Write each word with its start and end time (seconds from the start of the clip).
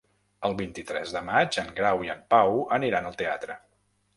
El 0.47 0.55
vint-i-tres 0.61 1.13
de 1.17 1.21
maig 1.27 1.59
en 1.65 1.69
Grau 1.81 2.03
i 2.07 2.11
en 2.17 2.25
Pau 2.35 2.59
aniran 2.79 3.11
al 3.11 3.19
teatre. 3.21 3.63